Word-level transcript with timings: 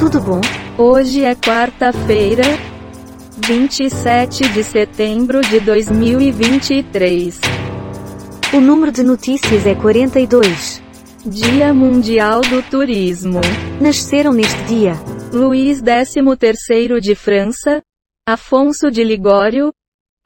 Tudo 0.00 0.18
bom? 0.18 0.40
Hoje 0.78 1.24
é 1.24 1.34
quarta-feira, 1.34 2.42
27 3.46 4.48
de 4.48 4.64
setembro 4.64 5.42
de 5.42 5.60
2023. 5.60 7.38
O 8.54 8.60
número 8.60 8.90
de 8.90 9.02
notícias 9.02 9.66
é 9.66 9.74
42. 9.74 10.82
Dia 11.26 11.74
Mundial 11.74 12.40
do 12.40 12.62
Turismo. 12.62 13.42
Nasceram 13.78 14.32
neste 14.32 14.62
dia 14.64 14.94
Luís 15.34 15.82
XIII 15.82 16.98
de 16.98 17.14
França, 17.14 17.82
Afonso 18.26 18.90
de 18.90 19.04
Ligório, 19.04 19.70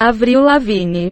Avril 0.01 0.41
Lavigne. 0.41 1.11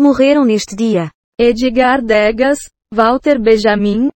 morreram 0.00 0.44
neste 0.44 0.74
dia 0.74 1.12
Edgar 1.38 2.02
Degas, 2.02 2.58
Walter 2.92 3.40
Benjamin, 3.40 4.10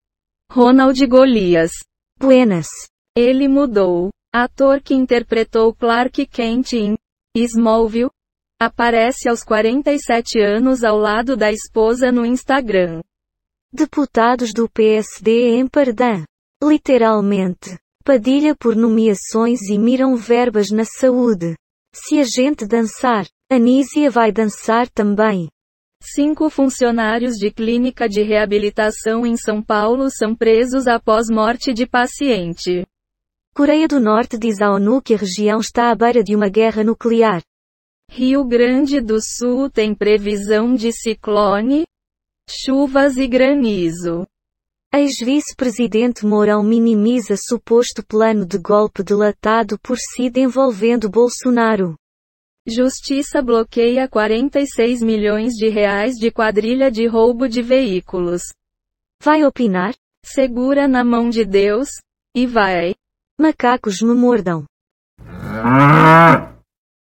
Ronald 0.50 1.06
Golias. 1.08 1.72
Buenas. 2.18 2.68
Ele 3.16 3.48
mudou. 3.48 4.10
Ator 4.34 4.82
que 4.82 4.94
interpretou 4.94 5.74
Clark 5.74 6.26
Kent 6.26 6.74
em 6.74 6.98
Smallville, 7.38 8.10
aparece 8.60 9.30
aos 9.30 9.44
47 9.44 10.42
anos 10.42 10.84
ao 10.84 10.98
lado 10.98 11.38
da 11.38 11.50
esposa 11.50 12.12
no 12.12 12.26
Instagram. 12.26 13.02
Deputados 13.72 14.52
do 14.52 14.70
PSD 14.70 15.56
em 15.56 15.68
Pardã. 15.68 16.26
Literalmente. 16.62 17.78
Padilha 18.04 18.54
por 18.54 18.76
nomeações 18.76 19.62
e 19.70 19.78
miram 19.78 20.18
verbas 20.18 20.70
na 20.70 20.84
saúde. 20.84 21.56
Se 21.94 22.20
a 22.20 22.24
gente 22.24 22.68
dançar, 22.68 23.26
Anísia 23.50 24.12
vai 24.12 24.34
dançar 24.34 24.90
também. 24.90 25.48
Cinco 26.04 26.50
funcionários 26.50 27.36
de 27.36 27.50
clínica 27.52 28.10
de 28.10 28.22
reabilitação 28.22 29.26
em 29.26 29.38
São 29.38 29.62
Paulo 29.62 30.10
são 30.12 30.36
presos 30.36 30.88
após 30.88 31.30
morte 31.30 31.74
de 31.74 31.88
paciente. 31.88 32.86
Coreia 33.58 33.88
do 33.88 34.02
Norte 34.02 34.38
diz 34.38 34.60
à 34.60 34.70
ONU 34.70 35.02
que 35.02 35.14
a 35.14 35.18
região 35.18 35.62
está 35.62 35.90
à 35.90 35.96
beira 35.96 36.22
de 36.22 36.36
uma 36.36 36.50
guerra 36.50 36.84
nuclear. 36.84 37.42
Rio 38.12 38.44
Grande 38.44 39.00
do 39.00 39.18
Sul 39.22 39.70
tem 39.70 39.96
previsão 39.96 40.76
de 40.76 40.92
ciclone, 40.92 41.86
chuvas 42.50 43.16
e 43.16 43.26
granizo. 43.26 44.28
Ex-vice-presidente 44.94 46.26
Mourão 46.26 46.62
minimiza 46.64 47.38
suposto 47.38 48.06
plano 48.06 48.46
de 48.46 48.58
golpe 48.58 49.02
delatado 49.02 49.80
por 49.80 49.98
SIDA 49.98 50.42
envolvendo 50.42 51.10
Bolsonaro. 51.10 51.96
Justiça 52.68 53.42
bloqueia 53.42 54.06
46 54.10 55.02
milhões 55.02 55.54
de 55.54 55.70
reais 55.70 56.16
de 56.16 56.30
quadrilha 56.30 56.92
de 56.92 57.08
roubo 57.08 57.48
de 57.48 57.62
veículos. 57.62 58.42
Vai 59.24 59.46
opinar? 59.46 59.96
Segura 60.26 60.90
na 60.90 61.06
mão 61.06 61.30
de 61.30 61.46
Deus, 61.46 61.88
e 62.36 62.46
vai. 62.46 62.94
Macacos 63.38 64.02
me 64.02 64.16
mordam. 64.16 64.64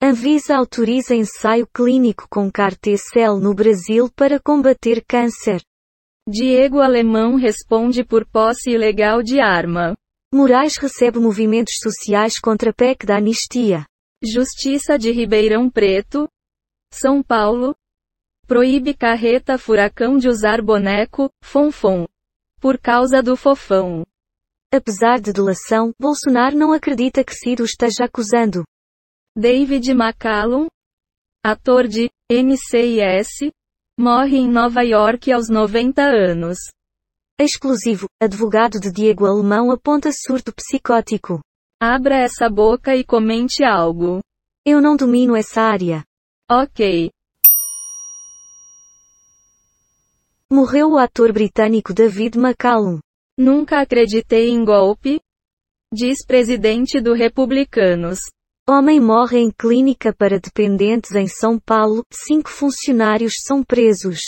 Anvisa 0.02 0.54
autoriza 0.54 1.14
ensaio 1.14 1.66
clínico 1.66 2.26
com 2.28 2.50
CAR-T-cell 2.50 3.38
no 3.38 3.54
Brasil 3.54 4.10
para 4.14 4.38
combater 4.38 5.02
câncer. 5.08 5.62
Diego 6.28 6.80
Alemão 6.80 7.36
responde 7.36 8.04
por 8.04 8.26
posse 8.26 8.70
ilegal 8.70 9.22
de 9.22 9.40
arma. 9.40 9.96
Moraes 10.32 10.76
recebe 10.76 11.18
movimentos 11.18 11.78
sociais 11.82 12.38
contra 12.38 12.72
PEC 12.72 13.06
da 13.06 13.16
anistia. 13.16 13.86
Justiça 14.22 14.98
de 14.98 15.10
Ribeirão 15.10 15.70
Preto, 15.70 16.28
São 16.92 17.22
Paulo, 17.22 17.74
proíbe 18.46 18.92
carreta 18.92 19.56
furacão 19.56 20.18
de 20.18 20.28
usar 20.28 20.60
boneco, 20.60 21.30
fonfon. 21.42 22.06
Por 22.60 22.78
causa 22.78 23.22
do 23.22 23.36
fofão. 23.36 24.04
Apesar 24.72 25.20
de 25.20 25.32
delação, 25.32 25.92
Bolsonaro 25.98 26.56
não 26.56 26.72
acredita 26.72 27.24
que 27.24 27.34
Ciro 27.34 27.64
esteja 27.64 28.04
acusando. 28.04 28.62
David 29.36 29.90
McCallum, 29.90 30.68
ator 31.44 31.88
de 31.88 32.08
NCIS, 32.30 33.50
morre 33.98 34.36
em 34.36 34.48
Nova 34.48 34.82
York 34.82 35.32
aos 35.32 35.48
90 35.48 36.02
anos. 36.02 36.58
Exclusivo, 37.36 38.06
advogado 38.22 38.78
de 38.78 38.92
Diego 38.92 39.26
Alemão 39.26 39.72
aponta 39.72 40.10
surto 40.12 40.52
psicótico. 40.54 41.40
Abra 41.82 42.16
essa 42.18 42.48
boca 42.48 42.94
e 42.94 43.02
comente 43.02 43.64
algo. 43.64 44.20
Eu 44.64 44.80
não 44.80 44.94
domino 44.94 45.34
essa 45.34 45.62
área. 45.62 46.04
Ok. 46.48 47.10
Morreu 50.48 50.92
o 50.92 50.98
ator 50.98 51.32
britânico 51.32 51.92
David 51.92 52.38
McCallum. 52.38 53.00
Nunca 53.38 53.80
acreditei 53.80 54.50
em 54.50 54.64
golpe? 54.64 55.20
Diz 55.92 56.24
presidente 56.26 57.00
do 57.00 57.12
Republicanos. 57.12 58.20
Homem 58.68 59.00
morre 59.00 59.38
em 59.38 59.50
clínica 59.50 60.14
para 60.14 60.38
dependentes 60.38 61.12
em 61.12 61.26
São 61.26 61.58
Paulo, 61.58 62.04
cinco 62.12 62.48
funcionários 62.48 63.34
são 63.44 63.64
presos. 63.64 64.20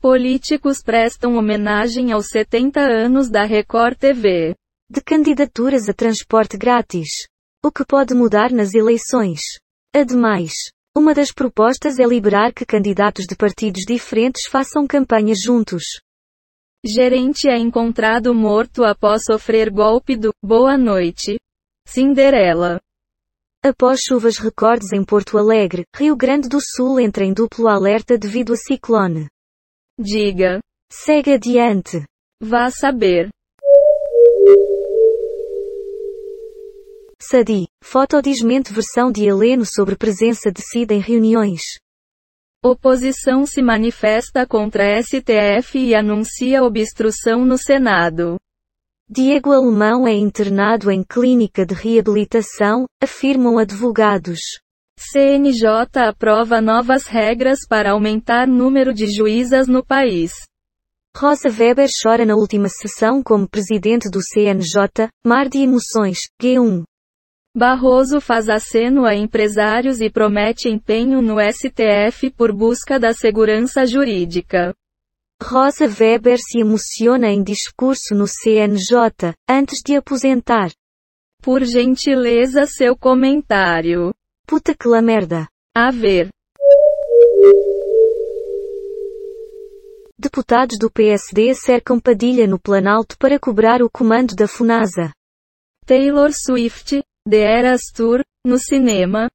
Políticos 0.00 0.80
prestam 0.80 1.34
homenagem 1.34 2.12
aos 2.12 2.28
70 2.28 2.80
anos 2.80 3.28
da 3.28 3.44
Record 3.44 3.98
TV. 3.98 4.54
De 4.88 5.02
candidaturas 5.02 5.88
a 5.88 5.92
transporte 5.92 6.56
grátis. 6.56 7.08
O 7.64 7.72
que 7.72 7.84
pode 7.84 8.14
mudar 8.14 8.52
nas 8.52 8.74
eleições? 8.74 9.40
Ademais, 9.92 10.52
uma 10.96 11.12
das 11.12 11.32
propostas 11.32 11.98
é 11.98 12.06
liberar 12.06 12.52
que 12.52 12.64
candidatos 12.64 13.26
de 13.26 13.34
partidos 13.34 13.82
diferentes 13.84 14.46
façam 14.48 14.86
campanha 14.86 15.34
juntos. 15.34 15.82
Gerente 16.84 17.48
é 17.48 17.58
encontrado 17.58 18.32
morto 18.32 18.84
após 18.84 19.24
sofrer 19.24 19.68
golpe 19.68 20.16
do 20.16 20.30
Boa 20.40 20.78
Noite. 20.78 21.36
Cinderela. 21.88 22.80
Após 23.64 24.00
chuvas 24.00 24.38
recordes 24.38 24.92
em 24.92 25.04
Porto 25.04 25.36
Alegre, 25.36 25.84
Rio 25.96 26.16
Grande 26.16 26.48
do 26.48 26.60
Sul 26.60 27.00
entra 27.00 27.24
em 27.24 27.32
duplo 27.32 27.66
alerta 27.66 28.16
devido 28.16 28.52
a 28.52 28.56
ciclone. 28.56 29.26
Diga. 29.98 30.60
Segue 30.92 31.32
adiante. 31.32 32.04
Vá 32.40 32.70
saber. 32.70 33.28
Sadi, 37.20 37.66
foto 37.82 38.22
desmente 38.22 38.72
versão 38.72 39.10
de 39.10 39.26
Heleno 39.26 39.64
sobre 39.66 39.96
presença 39.96 40.52
de 40.52 40.62
SIDA 40.62 40.94
em 40.94 41.00
reuniões. 41.00 41.62
Oposição 42.64 43.46
se 43.46 43.62
manifesta 43.62 44.44
contra 44.44 45.00
STF 45.00 45.78
e 45.78 45.94
anuncia 45.94 46.64
obstrução 46.64 47.44
no 47.44 47.56
Senado. 47.56 48.36
Diego 49.08 49.52
Alemão 49.52 50.08
é 50.08 50.12
internado 50.12 50.90
em 50.90 51.04
clínica 51.04 51.64
de 51.64 51.72
reabilitação, 51.72 52.84
afirmam 53.00 53.58
advogados. 53.58 54.40
CNJ 54.98 55.68
aprova 56.08 56.60
novas 56.60 57.06
regras 57.06 57.60
para 57.64 57.92
aumentar 57.92 58.48
número 58.48 58.92
de 58.92 59.06
juízas 59.06 59.68
no 59.68 59.86
país. 59.86 60.32
Rosa 61.16 61.48
Weber 61.48 61.88
chora 62.02 62.26
na 62.26 62.34
última 62.34 62.68
sessão 62.68 63.22
como 63.22 63.48
presidente 63.48 64.10
do 64.10 64.18
CNJ, 64.20 65.08
Mar 65.24 65.48
de 65.48 65.58
Emoções, 65.58 66.22
G1. 66.42 66.82
Barroso 67.54 68.20
faz 68.20 68.48
aceno 68.48 69.04
a 69.04 69.14
empresários 69.14 70.00
e 70.00 70.10
promete 70.10 70.68
empenho 70.68 71.22
no 71.22 71.36
STF 71.40 72.30
por 72.36 72.52
busca 72.52 72.98
da 73.00 73.12
segurança 73.12 73.86
jurídica. 73.86 74.74
Rosa 75.42 75.86
Weber 75.86 76.38
se 76.38 76.60
emociona 76.60 77.30
em 77.30 77.42
discurso 77.42 78.14
no 78.14 78.26
CNJ, 78.26 79.34
antes 79.48 79.80
de 79.84 79.96
aposentar. 79.96 80.70
Por 81.40 81.64
gentileza 81.64 82.66
seu 82.66 82.96
comentário. 82.96 84.12
Puta 84.46 84.74
que 84.74 84.88
la 84.88 85.00
merda. 85.00 85.48
A 85.74 85.90
ver. 85.90 86.28
Deputados 90.18 90.76
do 90.76 90.90
PSD 90.90 91.54
cercam 91.54 92.00
Padilha 92.00 92.46
no 92.46 92.58
Planalto 92.58 93.16
para 93.16 93.38
cobrar 93.38 93.80
o 93.82 93.88
comando 93.88 94.34
da 94.34 94.48
FUNASA. 94.48 95.12
Taylor 95.86 96.32
Swift, 96.32 97.00
The 97.28 97.42
Eras 97.42 97.82
Tour, 97.94 98.22
no 98.42 98.58
cinema. 98.58 99.28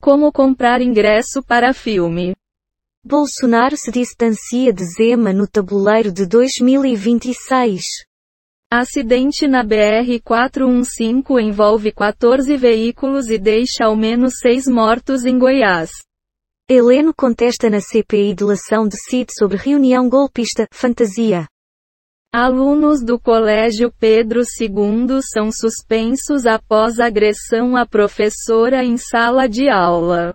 Como 0.00 0.30
comprar 0.30 0.80
ingresso 0.80 1.42
para 1.42 1.74
filme. 1.74 2.36
Bolsonaro 3.04 3.76
se 3.76 3.90
distancia 3.90 4.72
de 4.72 4.84
Zema 4.84 5.32
no 5.32 5.48
tabuleiro 5.48 6.12
de 6.12 6.24
2026. 6.24 7.84
Acidente 8.72 9.48
na 9.48 9.64
BR-415 9.64 11.42
envolve 11.42 11.90
14 11.90 12.56
veículos 12.56 13.28
e 13.28 13.38
deixa 13.38 13.86
ao 13.86 13.96
menos 13.96 14.34
seis 14.38 14.68
mortos 14.68 15.24
em 15.24 15.36
Goiás. 15.36 15.90
Heleno 16.70 17.12
contesta 17.12 17.68
na 17.68 17.80
CPI 17.80 18.36
delação 18.36 18.86
de 18.86 18.96
Cid 18.96 19.32
sobre 19.36 19.56
reunião 19.56 20.08
golpista, 20.08 20.68
fantasia. 20.72 21.48
Alunos 22.34 23.04
do 23.04 23.20
Colégio 23.20 23.92
Pedro 24.00 24.40
II 24.40 25.20
são 25.20 25.52
suspensos 25.52 26.46
após 26.46 26.98
agressão 26.98 27.76
à 27.76 27.84
professora 27.84 28.82
em 28.82 28.96
sala 28.96 29.46
de 29.46 29.68
aula. 29.68 30.34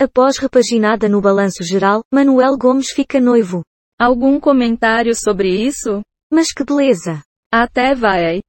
Após 0.00 0.38
repaginada 0.38 1.06
no 1.06 1.20
balanço 1.20 1.62
geral, 1.62 2.02
Manuel 2.10 2.56
Gomes 2.56 2.88
fica 2.92 3.20
noivo. 3.20 3.62
Algum 4.00 4.40
comentário 4.40 5.14
sobre 5.14 5.50
isso? 5.50 6.00
Mas 6.32 6.50
que 6.50 6.64
beleza! 6.64 7.20
Até 7.52 7.94
vai. 7.94 8.40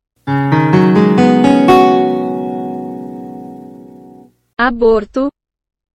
Aborto. 4.58 5.30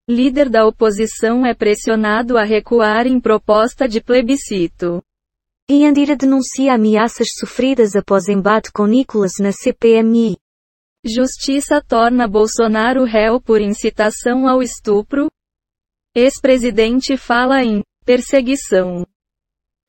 Líder 0.07 0.51
da 0.51 0.67
oposição 0.67 1.47
é 1.47 1.55
pressionado 1.55 2.37
a 2.37 2.45
recuar 2.45 3.07
em 3.07 3.19
proposta 3.19 3.89
de 3.89 4.03
plebiscito. 4.03 5.03
Iandira 5.71 6.15
denuncia 6.15 6.75
ameaças 6.75 7.29
sofridas 7.39 7.97
após 7.97 8.29
embate 8.29 8.71
com 8.71 8.85
Nicolas 8.87 9.33
na 9.41 9.51
CPMI. 9.51 10.37
Justiça 11.03 11.81
torna 11.81 12.29
Bolsonaro 12.29 13.05
réu 13.05 13.41
por 13.41 13.63
incitação 13.63 14.47
ao 14.47 14.63
estupro. 14.63 15.31
Ex-presidente 16.15 17.17
fala 17.17 17.65
em 17.65 17.83
perseguição. 18.05 19.07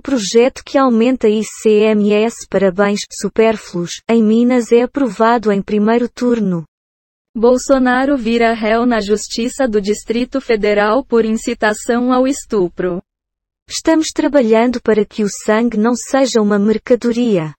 Projeto 0.01 0.63
que 0.63 0.77
aumenta 0.77 1.27
ICMS 1.27 2.47
para 2.49 2.71
bens 2.71 3.01
supérfluos 3.11 4.01
em 4.09 4.23
Minas 4.23 4.71
é 4.71 4.83
aprovado 4.83 5.51
em 5.51 5.61
primeiro 5.61 6.07
turno. 6.07 6.63
Bolsonaro 7.35 8.15
vira 8.15 8.53
réu 8.53 8.85
na 8.85 9.01
Justiça 9.01 9.67
do 9.67 9.81
Distrito 9.81 10.39
Federal 10.39 11.03
por 11.03 11.25
incitação 11.25 12.13
ao 12.13 12.25
estupro. 12.25 13.01
Estamos 13.67 14.09
trabalhando 14.13 14.79
para 14.81 15.03
que 15.03 15.23
o 15.23 15.27
sangue 15.27 15.77
não 15.77 15.95
seja 15.95 16.41
uma 16.41 16.59
mercadoria. 16.59 17.53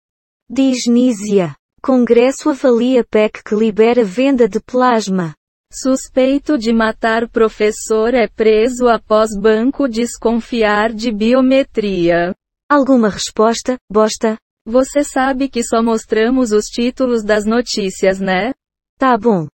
Diz 0.48 0.86
Nízia. 0.86 1.54
Congresso 1.82 2.50
avalia 2.50 3.04
PEC 3.04 3.42
que 3.44 3.54
libera 3.54 4.04
venda 4.04 4.48
de 4.48 4.60
plasma. 4.60 5.34
Suspeito 5.72 6.56
de 6.56 6.72
matar 6.72 7.28
professor 7.28 8.14
é 8.14 8.28
preso 8.28 8.88
após 8.88 9.30
banco 9.38 9.88
desconfiar 9.88 10.92
de 10.92 11.12
biometria. 11.12 12.34
Alguma 12.70 13.08
resposta, 13.08 13.76
bosta? 13.90 14.38
Você 14.64 15.04
sabe 15.04 15.48
que 15.48 15.62
só 15.62 15.82
mostramos 15.82 16.50
os 16.50 16.66
títulos 16.66 17.22
das 17.24 17.44
notícias, 17.44 18.20
né? 18.20 18.52
Tá 18.98 19.16
bom. 19.16 19.46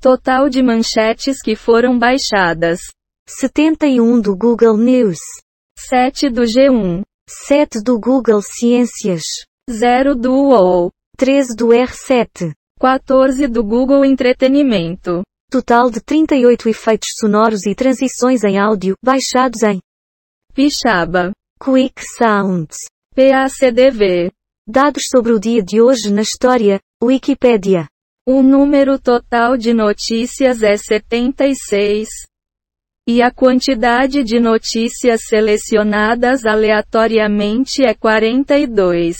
Total 0.00 0.48
de 0.48 0.62
manchetes 0.62 1.42
que 1.42 1.56
foram 1.56 1.98
baixadas: 1.98 2.78
71 3.28 4.20
do 4.20 4.36
Google 4.36 4.76
News, 4.76 5.18
7 5.76 6.30
do 6.30 6.42
G1, 6.42 7.02
7 7.28 7.82
do 7.82 7.98
Google 7.98 8.40
Ciências, 8.40 9.24
0 9.68 10.14
do 10.14 10.32
UOL, 10.32 10.92
13 11.16 11.56
do 11.56 11.68
R7, 11.68 12.52
14 12.78 13.48
do 13.48 13.64
Google 13.64 14.04
Entretenimento. 14.04 15.22
Total 15.50 15.90
de 15.90 16.00
38 16.00 16.68
efeitos 16.68 17.08
sonoros 17.18 17.66
e 17.66 17.74
transições 17.74 18.44
em 18.44 18.58
áudio 18.58 18.94
baixados 19.02 19.62
em 19.62 19.80
Pixaba, 20.54 21.32
Quick 21.58 22.00
Sounds, 22.16 22.76
PACDV. 23.16 24.30
Dados 24.64 25.08
sobre 25.08 25.32
o 25.32 25.40
dia 25.40 25.62
de 25.62 25.80
hoje 25.80 26.12
na 26.12 26.22
história, 26.22 26.78
Wikipedia. 27.02 27.88
O 28.30 28.42
número 28.42 28.98
total 28.98 29.56
de 29.56 29.72
notícias 29.72 30.62
é 30.62 30.76
76. 30.76 32.10
E 33.08 33.22
a 33.22 33.30
quantidade 33.30 34.22
de 34.22 34.38
notícias 34.38 35.22
selecionadas 35.26 36.44
aleatoriamente 36.44 37.82
é 37.82 37.94
42. 37.94 39.16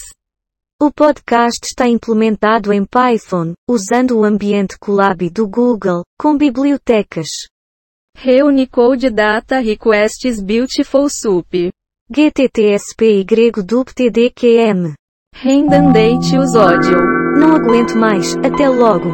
O 0.78 0.93
podcast 0.93 1.60
está 1.64 1.88
implementado 1.88 2.70
em 2.70 2.84
Python, 2.84 3.55
usando 3.66 4.19
o 4.19 4.25
ambiente 4.25 4.76
Colab 4.78 5.31
do 5.31 5.49
Google, 5.49 6.02
com 6.20 6.37
bibliotecas. 6.37 7.28
Reunicode 8.14 9.08
Data 9.08 9.58
Requests 9.58 10.38
Beautiful 10.38 11.08
Soup. 11.08 11.70
GTTSP 12.11 13.20
y 13.20 13.25
DUPTDQM. 13.64 14.93
Rendandate 15.34 16.37
os 16.37 16.54
ódio. 16.54 17.18
Não 17.49 17.56
aguento 17.56 17.97
mais, 17.97 18.37
até 18.45 18.69
logo. 18.69 19.09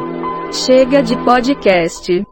Chega 0.51 1.01
de 1.01 1.17
podcast. 1.25 2.27